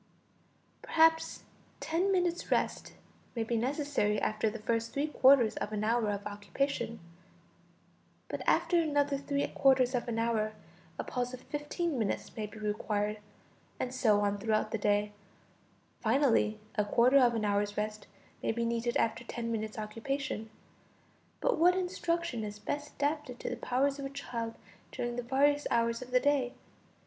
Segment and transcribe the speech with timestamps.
[0.81, 1.43] Perhaps
[1.79, 2.93] ten minutes' rest
[3.35, 6.99] may be necessary after the first three quarters of an hour of occupation;
[8.27, 10.53] but after another three quarters of an hour,
[10.97, 13.19] a pause of fifteen minutes may be required,
[13.79, 15.11] and so on throughout the day;
[15.99, 18.07] finally, a quarter of an hour's rest
[18.41, 20.49] may be needed after ten minutes' occupation.
[21.41, 24.55] But what instruction is best adapted to the powers of a child
[24.91, 26.53] during the various hours of the day?